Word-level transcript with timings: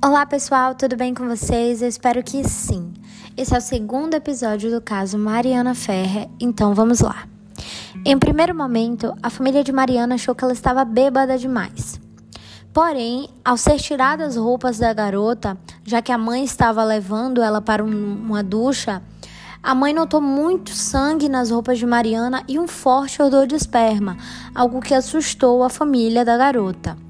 Olá 0.00 0.24
pessoal, 0.24 0.76
tudo 0.76 0.96
bem 0.96 1.12
com 1.12 1.26
vocês? 1.26 1.82
Eu 1.82 1.88
espero 1.88 2.22
que 2.22 2.48
sim. 2.48 2.94
Esse 3.36 3.52
é 3.52 3.58
o 3.58 3.60
segundo 3.60 4.14
episódio 4.14 4.70
do 4.70 4.80
caso 4.80 5.18
Mariana 5.18 5.74
Ferrer, 5.74 6.28
então 6.38 6.72
vamos 6.72 7.00
lá. 7.00 7.26
Em 8.06 8.16
primeiro 8.16 8.54
momento, 8.54 9.12
a 9.20 9.28
família 9.28 9.64
de 9.64 9.72
Mariana 9.72 10.14
achou 10.14 10.36
que 10.36 10.44
ela 10.44 10.52
estava 10.52 10.84
bêbada 10.84 11.36
demais. 11.36 12.00
Porém, 12.72 13.28
ao 13.44 13.56
ser 13.56 13.80
tiradas 13.80 14.36
as 14.36 14.36
roupas 14.36 14.78
da 14.78 14.92
garota, 14.92 15.58
já 15.84 16.00
que 16.00 16.12
a 16.12 16.18
mãe 16.18 16.44
estava 16.44 16.84
levando 16.84 17.42
ela 17.42 17.60
para 17.60 17.82
um, 17.82 18.14
uma 18.24 18.40
ducha, 18.40 19.02
a 19.60 19.74
mãe 19.74 19.92
notou 19.92 20.20
muito 20.20 20.70
sangue 20.70 21.28
nas 21.28 21.50
roupas 21.50 21.76
de 21.76 21.86
Mariana 21.86 22.44
e 22.46 22.56
um 22.56 22.68
forte 22.68 23.20
odor 23.20 23.48
de 23.48 23.56
esperma, 23.56 24.16
algo 24.54 24.80
que 24.80 24.94
assustou 24.94 25.64
a 25.64 25.68
família 25.68 26.24
da 26.24 26.36
garota. 26.36 27.07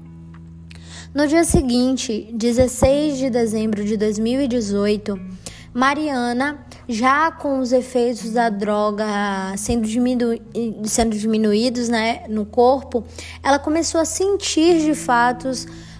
No 1.11 1.25
dia 1.25 1.43
seguinte, 1.43 2.29
16 2.33 3.17
de 3.17 3.31
dezembro 3.31 3.83
de 3.83 3.97
2018, 3.97 5.19
Mariana, 5.73 6.63
já 6.87 7.31
com 7.31 7.57
os 7.57 7.71
efeitos 7.71 8.29
da 8.29 8.47
droga 8.49 9.07
sendo, 9.57 9.87
diminu 9.87 10.39
sendo 10.83 11.17
diminuídos 11.17 11.89
né, 11.89 12.25
no 12.29 12.45
corpo, 12.45 13.03
ela 13.41 13.57
começou 13.57 13.99
a 13.99 14.05
sentir 14.05 14.85
de 14.85 14.93
fato 14.93 15.49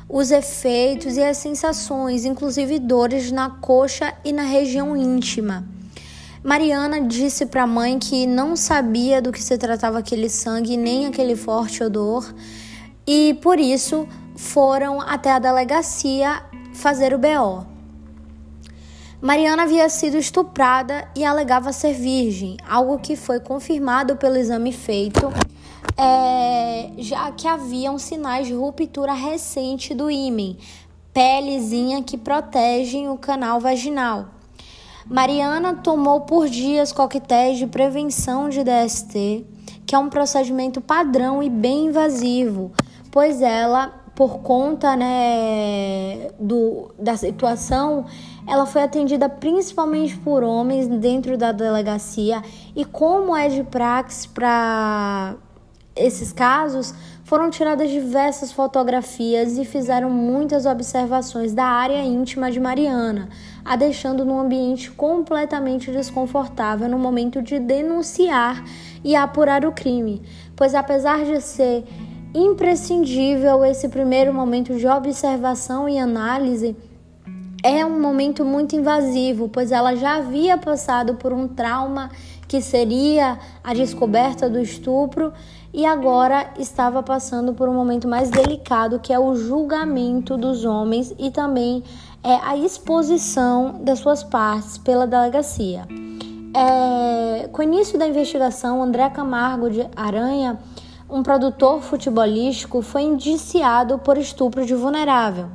os 0.08 0.30
efeitos 0.30 1.18
e 1.18 1.24
as 1.24 1.38
sensações, 1.38 2.24
inclusive 2.24 2.78
dores 2.78 3.32
na 3.32 3.50
coxa 3.50 4.14
e 4.24 4.32
na 4.32 4.44
região 4.44 4.96
íntima. 4.96 5.68
Mariana 6.44 7.02
disse 7.02 7.48
para 7.48 7.64
a 7.64 7.68
mãe 7.68 7.98
que 7.98 8.28
não 8.28 8.56
sabia 8.56 9.24
do 9.24 9.32
que 9.32 9.42
se 9.42 9.58
tratava 9.58 9.98
aquele 9.98 10.30
sangue 10.30 10.78
nem 10.78 11.08
aquele 11.08 11.36
forte 11.36 11.84
odor 11.84 12.32
e 13.08 13.34
por 13.42 13.60
isso 13.60 14.08
foram 14.40 15.02
até 15.02 15.32
a 15.34 15.38
delegacia 15.38 16.42
fazer 16.74 17.14
o 17.14 17.20
BO. 17.20 17.66
Mariana 19.22 19.64
havia 19.64 19.90
sido 19.90 20.18
estuprada 20.18 21.06
e 21.14 21.26
alegava 21.26 21.74
ser 21.74 21.94
virgem, 21.94 22.56
algo 22.68 22.98
que 23.00 23.18
foi 23.18 23.42
confirmado 23.42 24.16
pelo 24.16 24.38
exame 24.38 24.72
feito, 24.72 25.30
é, 25.98 26.90
já 26.98 27.30
que 27.34 27.50
haviam 27.50 28.00
sinais 28.00 28.48
de 28.48 28.54
ruptura 28.54 29.12
recente 29.12 29.94
do 29.94 30.10
ímen, 30.10 30.58
pelezinha 31.14 32.02
que 32.02 32.18
protegem 32.18 33.10
o 33.10 33.18
canal 33.18 33.60
vaginal. 33.60 34.30
Mariana 35.06 35.76
tomou 35.76 36.22
por 36.22 36.48
dias 36.48 36.94
coquetéis 36.94 37.58
de 37.58 37.68
prevenção 37.68 38.48
de 38.48 38.64
DST, 38.64 39.46
que 39.86 39.94
é 39.94 40.00
um 40.00 40.08
procedimento 40.08 40.80
padrão 40.80 41.44
e 41.44 41.50
bem 41.50 41.88
invasivo, 41.88 42.72
pois 43.12 43.42
ela 43.42 43.99
por 44.20 44.40
conta 44.40 44.98
né, 44.98 46.28
do, 46.38 46.92
da 47.00 47.16
situação, 47.16 48.06
ela 48.46 48.66
foi 48.66 48.84
atendida 48.84 49.30
principalmente 49.30 50.18
por 50.18 50.44
homens 50.44 50.90
dentro 50.90 51.38
da 51.38 51.54
delegacia. 51.54 52.44
E 52.76 52.84
como 52.84 53.34
é 53.34 53.48
de 53.48 53.64
praxe 53.64 54.28
para 54.28 55.36
esses 55.96 56.34
casos, 56.34 56.94
foram 57.24 57.50
tiradas 57.50 57.90
diversas 57.90 58.52
fotografias 58.52 59.58
e 59.58 59.64
fizeram 59.64 60.10
muitas 60.10 60.66
observações 60.66 61.54
da 61.54 61.64
área 61.64 62.04
íntima 62.04 62.52
de 62.52 62.60
Mariana, 62.60 63.30
a 63.64 63.78
deixando 63.78 64.26
num 64.26 64.38
ambiente 64.38 64.92
completamente 64.92 65.92
desconfortável 65.92 66.90
no 66.90 67.00
momento 67.00 67.42
de 67.42 67.58
denunciar 67.58 68.66
e 69.02 69.16
apurar 69.16 69.64
o 69.64 69.72
crime, 69.72 70.22
pois 70.58 70.76
apesar 70.76 71.24
de 71.24 71.40
ser 71.40 71.86
imprescindível 72.34 73.64
esse 73.66 73.90
primeiro 73.90 74.34
momento 74.34 74.76
de 74.76 74.88
observação 74.88 75.88
e 75.88 75.98
análise. 75.98 76.76
É 77.64 77.86
um 77.86 78.00
momento 78.00 78.46
muito 78.46 78.76
invasivo, 78.76 79.50
pois 79.50 79.72
ela 79.72 79.96
já 79.96 80.18
havia 80.18 80.58
passado 80.58 81.16
por 81.16 81.34
um 81.34 81.48
trauma 81.48 82.10
que 82.48 82.62
seria 82.62 83.38
a 83.64 83.74
descoberta 83.74 84.50
do 84.50 84.60
estupro 84.60 85.34
e 85.74 85.86
agora 85.86 86.52
estava 86.58 87.04
passando 87.04 87.54
por 87.54 87.70
um 87.70 87.74
momento 87.74 88.08
mais 88.08 88.30
delicado, 88.30 89.00
que 89.00 89.14
é 89.14 89.20
o 89.20 89.36
julgamento 89.36 90.36
dos 90.38 90.66
homens 90.66 91.14
e 91.20 91.30
também 91.30 91.84
é, 92.24 92.34
a 92.44 92.58
exposição 92.58 93.82
das 93.84 94.00
suas 94.00 94.24
partes 94.24 94.78
pela 94.78 95.06
delegacia. 95.06 95.86
É, 96.56 97.48
com 97.50 97.62
o 97.62 97.64
início 97.64 98.00
da 98.00 98.08
investigação, 98.08 98.82
André 98.82 99.08
Camargo 99.10 99.70
de 99.70 99.88
Aranha 99.96 100.58
um 101.10 101.24
produtor 101.24 101.82
futebolístico 101.82 102.82
foi 102.82 103.02
indiciado 103.02 103.98
por 103.98 104.18
estupro 104.18 104.66
de 104.66 104.76
vulnerável. 104.76 105.48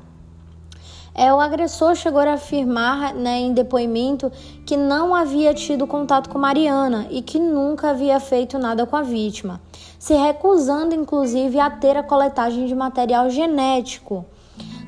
É, 1.14 1.32
o 1.32 1.38
agressor 1.38 1.94
chegou 1.94 2.20
a 2.22 2.32
afirmar 2.32 3.14
né, 3.14 3.38
em 3.38 3.52
depoimento 3.52 4.32
que 4.66 4.76
não 4.76 5.14
havia 5.14 5.54
tido 5.54 5.86
contato 5.86 6.28
com 6.28 6.40
Mariana 6.40 7.06
e 7.08 7.22
que 7.22 7.38
nunca 7.38 7.90
havia 7.90 8.18
feito 8.18 8.58
nada 8.58 8.84
com 8.84 8.96
a 8.96 9.02
vítima, 9.02 9.60
se 9.96 10.12
recusando 10.14 10.92
inclusive 10.92 11.60
a 11.60 11.70
ter 11.70 11.96
a 11.96 12.02
coletagem 12.02 12.66
de 12.66 12.74
material 12.74 13.30
genético. 13.30 14.26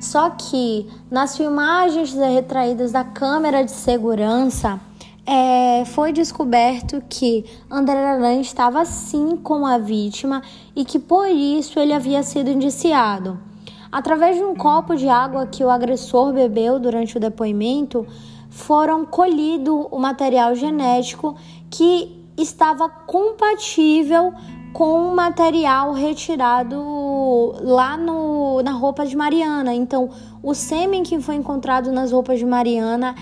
Só 0.01 0.31
que 0.31 0.91
nas 1.09 1.37
filmagens 1.37 2.13
retraídas 2.13 2.91
da 2.91 3.05
câmera 3.05 3.65
de 3.65 3.71
segurança, 3.71 4.81
é, 5.27 5.85
foi 5.87 6.13
descoberto 6.13 7.03
que 7.09 7.45
André 7.69 7.99
Aranha 7.99 8.41
estava 8.41 8.85
sim 8.85 9.37
com 9.37 9.67
a 9.67 9.77
vítima 9.77 10.41
e 10.75 10.85
que 10.85 10.99
por 10.99 11.29
isso 11.29 11.81
ele 11.81 11.93
havia 11.93 12.23
sido 12.23 12.49
indiciado. 12.49 13.39
Através 13.91 14.37
de 14.37 14.45
um 14.45 14.55
copo 14.55 14.95
de 14.95 15.09
água 15.09 15.47
que 15.47 15.65
o 15.65 15.71
agressor 15.71 16.33
bebeu 16.33 16.79
durante 16.79 17.17
o 17.17 17.21
depoimento, 17.21 18.07
foram 18.49 19.05
colhido 19.05 19.89
o 19.91 19.99
material 19.99 20.55
genético 20.55 21.37
que 21.69 22.25
estava 22.39 22.89
compatível 22.89 24.33
com 24.73 25.09
o 25.09 25.17
material 25.17 25.93
retirado 25.93 27.55
lá 27.63 27.97
no, 27.97 28.63
na 28.63 28.73
roupa 28.73 29.07
de 29.07 29.17
Mariana. 29.17 29.75
Então, 29.75 30.11
o 30.43 30.55
sêmen 30.55 31.03
que 31.03 31.19
foi 31.21 31.35
encontrado 31.35 31.91
nas 31.91 32.13
roupas 32.13 32.39
de 32.39 32.45
Mariana 32.45 33.15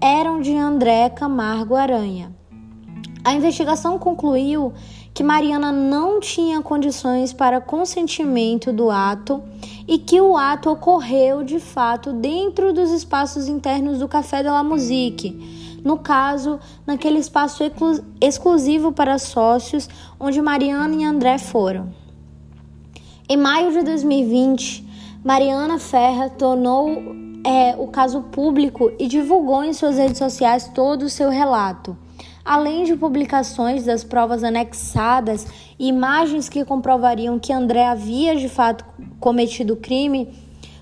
eram 0.00 0.40
de 0.40 0.56
André 0.56 1.10
Camargo 1.10 1.74
Aranha. 1.74 2.34
A 3.22 3.34
investigação 3.34 3.98
concluiu 3.98 4.72
que 5.12 5.22
Mariana 5.22 5.70
não 5.70 6.20
tinha 6.20 6.62
condições 6.62 7.32
para 7.32 7.60
consentimento 7.60 8.72
do 8.72 8.90
ato 8.90 9.42
e 9.86 9.98
que 9.98 10.18
o 10.20 10.36
ato 10.36 10.70
ocorreu 10.70 11.44
de 11.44 11.60
fato 11.60 12.12
dentro 12.12 12.72
dos 12.72 12.90
espaços 12.90 13.46
internos 13.46 13.98
do 13.98 14.08
Café 14.08 14.42
de 14.42 14.48
la 14.48 14.62
Musique, 14.62 15.78
no 15.84 15.98
caso, 15.98 16.58
naquele 16.86 17.18
espaço 17.18 17.62
exclusivo 18.20 18.92
para 18.92 19.18
sócios 19.18 19.88
onde 20.18 20.40
Mariana 20.40 20.94
e 20.94 21.04
André 21.04 21.36
foram. 21.36 21.92
Em 23.28 23.36
maio 23.36 23.70
de 23.72 23.82
2020, 23.82 24.88
Mariana 25.22 25.78
Ferra 25.78 26.30
tornou 26.30 27.29
é, 27.44 27.74
o 27.78 27.86
caso 27.88 28.22
público 28.22 28.92
e 28.98 29.06
divulgou 29.06 29.64
em 29.64 29.72
suas 29.72 29.96
redes 29.96 30.18
sociais 30.18 30.70
todo 30.74 31.02
o 31.02 31.10
seu 31.10 31.30
relato. 31.30 31.96
Além 32.44 32.84
de 32.84 32.96
publicações 32.96 33.84
das 33.84 34.02
provas 34.02 34.42
anexadas 34.42 35.46
e 35.78 35.88
imagens 35.88 36.48
que 36.48 36.64
comprovariam 36.64 37.38
que 37.38 37.52
André 37.52 37.84
havia 37.84 38.36
de 38.36 38.48
fato 38.48 38.84
cometido 39.18 39.74
o 39.74 39.76
crime, 39.76 40.28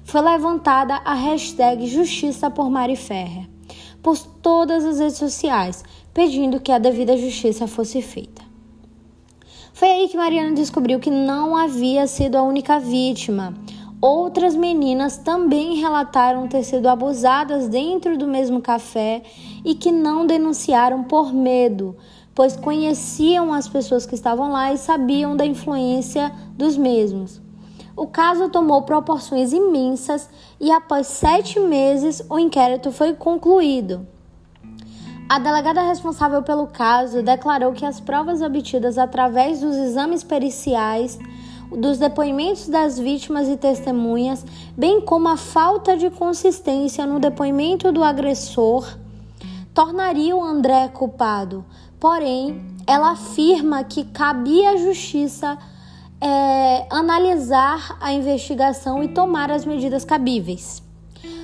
foi 0.04 0.20
levantada 0.20 0.94
a 1.04 1.14
hashtag 1.14 1.86
Justiça 1.86 2.50
por 2.50 2.70
Mari 2.70 2.96
Ferrer 2.96 3.58
por 4.02 4.18
todas 4.18 4.84
as 4.84 4.98
redes 4.98 5.18
sociais, 5.18 5.84
pedindo 6.14 6.60
que 6.60 6.72
a 6.72 6.78
devida 6.78 7.16
justiça 7.16 7.66
fosse 7.66 8.00
feita. 8.00 8.42
Foi 9.72 9.88
aí 9.88 10.08
que 10.08 10.16
Mariana 10.16 10.54
descobriu 10.54 10.98
que 10.98 11.10
não 11.10 11.56
havia 11.56 12.06
sido 12.06 12.36
a 12.36 12.42
única 12.42 12.80
vítima. 12.80 13.54
Outras 14.00 14.54
meninas 14.54 15.16
também 15.16 15.74
relataram 15.74 16.46
ter 16.46 16.62
sido 16.62 16.88
abusadas 16.88 17.66
dentro 17.66 18.16
do 18.16 18.28
mesmo 18.28 18.60
café 18.60 19.22
e 19.64 19.74
que 19.74 19.90
não 19.90 20.24
denunciaram 20.24 21.02
por 21.02 21.32
medo, 21.32 21.96
pois 22.32 22.56
conheciam 22.56 23.52
as 23.52 23.66
pessoas 23.68 24.06
que 24.06 24.14
estavam 24.14 24.52
lá 24.52 24.72
e 24.72 24.78
sabiam 24.78 25.36
da 25.36 25.44
influência 25.44 26.32
dos 26.56 26.76
mesmos. 26.76 27.42
O 27.96 28.06
caso 28.06 28.48
tomou 28.48 28.82
proporções 28.82 29.52
imensas 29.52 30.30
e, 30.60 30.70
após 30.70 31.08
sete 31.08 31.58
meses, 31.58 32.22
o 32.30 32.38
inquérito 32.38 32.92
foi 32.92 33.14
concluído. 33.14 34.06
A 35.28 35.40
delegada 35.40 35.82
responsável 35.82 36.40
pelo 36.44 36.68
caso 36.68 37.20
declarou 37.20 37.72
que 37.72 37.84
as 37.84 37.98
provas 37.98 38.40
obtidas 38.40 38.96
através 38.96 39.60
dos 39.60 39.74
exames 39.74 40.22
periciais 40.22 41.18
dos 41.70 41.98
depoimentos 41.98 42.68
das 42.68 42.98
vítimas 42.98 43.48
e 43.48 43.56
testemunhas, 43.56 44.44
bem 44.76 45.00
como 45.00 45.28
a 45.28 45.36
falta 45.36 45.96
de 45.96 46.10
consistência 46.10 47.06
no 47.06 47.18
depoimento 47.20 47.92
do 47.92 48.02
agressor, 48.02 48.96
tornaria 49.74 50.34
o 50.34 50.42
André 50.42 50.88
culpado. 50.88 51.64
Porém, 52.00 52.60
ela 52.86 53.12
afirma 53.12 53.84
que 53.84 54.04
cabia 54.04 54.70
à 54.70 54.76
justiça 54.76 55.58
é, 56.20 56.86
analisar 56.90 57.96
a 58.00 58.12
investigação 58.12 59.02
e 59.02 59.08
tomar 59.08 59.50
as 59.50 59.64
medidas 59.64 60.04
cabíveis. 60.04 60.82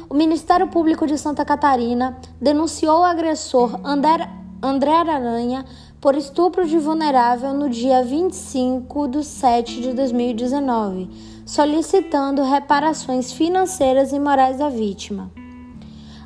O 0.08 0.14
Ministério 0.14 0.68
Público 0.68 1.06
de 1.06 1.16
Santa 1.18 1.44
Catarina 1.44 2.16
denunciou 2.40 3.00
o 3.00 3.04
agressor 3.04 3.80
André, 3.84 4.28
André 4.66 4.92
Aranha 4.92 5.62
por 6.00 6.16
estupro 6.16 6.66
de 6.66 6.78
vulnerável 6.78 7.52
no 7.52 7.68
dia 7.68 8.02
25 8.02 9.08
de 9.08 9.22
7 9.22 9.82
de 9.82 9.92
2019, 9.92 11.10
solicitando 11.44 12.42
reparações 12.42 13.30
financeiras 13.30 14.10
e 14.10 14.18
morais 14.18 14.62
à 14.62 14.70
vítima. 14.70 15.30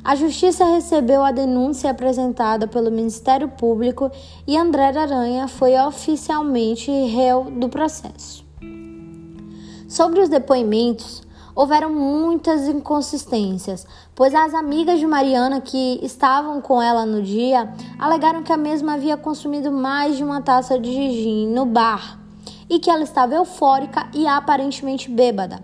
A 0.01 0.15
Justiça 0.15 0.63
recebeu 0.63 1.21
a 1.21 1.33
denúncia 1.33 1.91
apresentada 1.91 2.65
pelo 2.65 2.89
Ministério 2.89 3.49
Público 3.49 4.09
e 4.47 4.55
André 4.55 4.85
Aranha 4.85 5.49
foi 5.49 5.77
oficialmente 5.77 6.89
réu 6.89 7.51
do 7.51 7.67
processo. 7.67 8.45
Sobre 9.85 10.21
os 10.21 10.29
depoimentos, 10.29 11.23
houveram 11.55 11.93
muitas 11.93 12.67
inconsistências, 12.67 13.85
pois 14.15 14.33
as 14.33 14.53
amigas 14.53 14.99
de 14.99 15.07
Mariana 15.07 15.61
que 15.61 15.99
estavam 16.03 16.61
com 16.61 16.81
ela 16.81 17.05
no 17.05 17.21
dia 17.21 17.73
alegaram 17.97 18.43
que 18.43 18.53
a 18.53 18.57
mesma 18.57 18.93
havia 18.93 19.17
consumido 19.17 19.71
mais 19.71 20.17
de 20.17 20.23
uma 20.23 20.41
taça 20.41 20.79
de 20.79 20.91
gin 20.91 21.47
no 21.47 21.65
bar 21.65 22.19
e 22.69 22.79
que 22.79 22.89
ela 22.89 23.03
estava 23.03 23.35
eufórica 23.35 24.07
e 24.13 24.27
aparentemente 24.27 25.09
bêbada. 25.09 25.63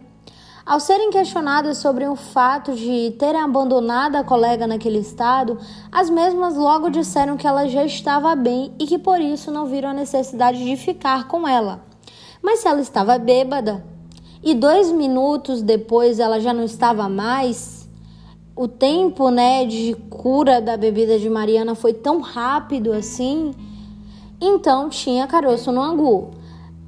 Ao 0.65 0.79
serem 0.79 1.11
questionadas 1.11 1.77
sobre 1.77 2.07
o 2.07 2.15
fato 2.15 2.73
de 2.73 3.15
terem 3.19 3.39
abandonado 3.39 4.15
a 4.15 4.23
colega 4.23 4.65
naquele 4.65 4.97
estado, 4.97 5.59
as 5.91 6.09
mesmas 6.09 6.55
logo 6.55 6.89
disseram 6.89 7.37
que 7.37 7.45
ela 7.45 7.67
já 7.67 7.85
estava 7.85 8.35
bem 8.35 8.73
e 8.79 8.87
que 8.87 8.97
por 8.97 9.21
isso 9.21 9.51
não 9.51 9.67
viram 9.67 9.91
a 9.91 9.93
necessidade 9.93 10.65
de 10.65 10.75
ficar 10.75 11.27
com 11.27 11.47
ela. 11.47 11.85
Mas 12.41 12.61
se 12.61 12.67
ela 12.67 12.81
estava 12.81 13.19
bêbada, 13.19 13.85
e 14.45 14.53
dois 14.53 14.91
minutos 14.91 15.63
depois 15.63 16.19
ela 16.19 16.39
já 16.39 16.53
não 16.53 16.63
estava 16.63 17.09
mais. 17.09 17.89
O 18.55 18.67
tempo, 18.67 19.31
né, 19.31 19.65
de 19.65 19.95
cura 20.07 20.61
da 20.61 20.77
bebida 20.77 21.17
de 21.17 21.27
Mariana 21.27 21.73
foi 21.73 21.93
tão 21.93 22.21
rápido 22.21 22.93
assim. 22.93 23.55
Então 24.39 24.87
tinha 24.87 25.25
caroço 25.25 25.71
no 25.71 25.81
angu. 25.81 26.29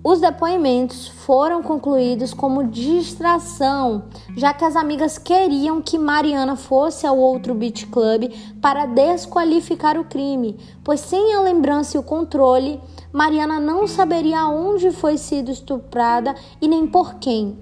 Os 0.04 0.22
depoimentos 0.22 1.08
foram 1.08 1.64
concluídos 1.64 2.34
como 2.34 2.64
distração, 2.64 4.04
já 4.38 4.54
que 4.54 4.64
as 4.64 4.76
amigas 4.76 5.18
queriam 5.18 5.82
que 5.82 5.98
Mariana 5.98 6.56
fosse 6.56 7.06
ao 7.08 7.18
outro 7.18 7.56
beat 7.56 7.88
club 7.88 8.32
para 8.62 8.86
desqualificar 8.86 10.00
o 10.00 10.06
crime, 10.06 10.58
pois 10.84 11.00
sem 11.00 11.34
a 11.34 11.42
lembrança 11.42 11.98
e 11.98 12.00
o 12.00 12.04
controle, 12.04 12.80
Mariana 13.18 13.60
não 13.60 13.88
saberia 13.88 14.46
onde 14.46 14.92
foi 14.92 15.18
sido 15.18 15.50
estuprada 15.50 16.36
e 16.62 16.68
nem 16.68 16.86
por 16.86 17.16
quem. 17.16 17.58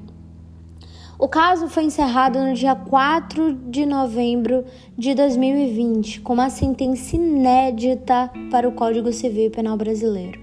O 1.17 1.29
caso 1.29 1.69
foi 1.69 1.85
encerrado 1.85 2.37
no 2.39 2.53
dia 2.53 2.75
4 2.75 3.53
de 3.69 3.85
novembro 3.85 4.65
de 4.97 5.15
2020, 5.15 6.19
com 6.19 6.33
uma 6.33 6.49
sentença 6.49 7.15
inédita 7.15 8.29
para 8.51 8.67
o 8.67 8.73
Código 8.73 9.13
Civil 9.13 9.45
e 9.45 9.49
Penal 9.49 9.77
Brasileiro. 9.77 10.41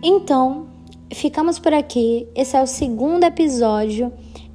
Então, 0.00 0.68
ficamos 1.12 1.58
por 1.58 1.74
aqui. 1.74 2.28
Esse 2.32 2.56
é 2.56 2.62
o 2.62 2.68
segundo 2.68 3.24
episódio. 3.24 4.12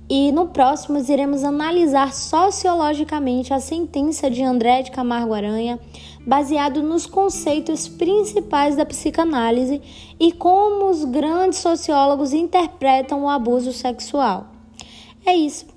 E 0.07 0.31
no 0.31 0.48
próximo 0.48 1.00
iremos 1.00 1.44
analisar 1.44 2.13
sociologicamente 2.13 3.54
a 3.54 3.60
sentença 3.60 4.30
de 4.30 4.44
André 4.44 4.84
de 4.84 4.92
Camargo 4.92 5.34
Aranha, 5.34 5.80
baseado 6.25 6.84
nos 6.84 7.07
conceitos 7.07 7.88
principais 7.88 8.75
da 8.75 8.86
psicanálise 8.86 9.81
e 10.19 10.31
como 10.31 10.90
os 10.90 11.04
grandes 11.06 11.60
sociólogos 11.60 12.34
interpretam 12.34 13.24
o 13.24 13.30
abuso 13.30 13.74
sexual. 13.74 14.48
É 15.25 15.36
isso. 15.36 15.75